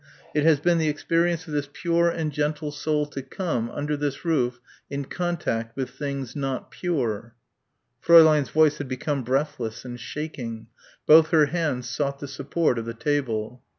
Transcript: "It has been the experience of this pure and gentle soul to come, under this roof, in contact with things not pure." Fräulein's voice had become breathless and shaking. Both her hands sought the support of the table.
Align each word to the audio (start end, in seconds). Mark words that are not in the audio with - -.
"It 0.33 0.43
has 0.45 0.59
been 0.59 0.79
the 0.79 0.87
experience 0.89 1.47
of 1.47 1.53
this 1.53 1.69
pure 1.71 2.09
and 2.09 2.31
gentle 2.31 2.71
soul 2.71 3.05
to 3.05 3.21
come, 3.21 3.69
under 3.69 3.95
this 3.95 4.25
roof, 4.25 4.59
in 4.89 5.05
contact 5.05 5.77
with 5.77 5.91
things 5.91 6.35
not 6.35 6.71
pure." 6.71 7.35
Fräulein's 8.03 8.49
voice 8.49 8.79
had 8.79 8.87
become 8.87 9.23
breathless 9.23 9.85
and 9.85 9.99
shaking. 9.99 10.65
Both 11.05 11.27
her 11.29 11.45
hands 11.45 11.87
sought 11.87 12.17
the 12.17 12.27
support 12.27 12.79
of 12.79 12.85
the 12.85 12.95
table. 12.95 13.61